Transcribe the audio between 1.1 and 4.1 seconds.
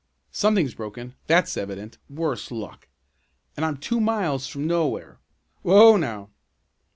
that's evident, worse luck! And I'm two